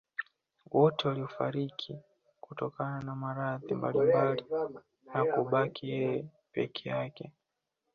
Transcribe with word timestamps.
Wote 0.71 1.07
walifariki 1.07 1.99
kutokana 2.39 3.01
na 3.01 3.15
maradhi 3.15 3.73
mbalimbali 3.73 4.45
na 5.13 5.25
kubaki 5.25 5.89
yeye 5.89 6.25
peke 6.53 6.89
yake 6.89 7.31